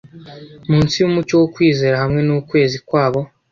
[0.69, 3.19] munsi yumucyo wo kwizera hamwe nukwezi kwabo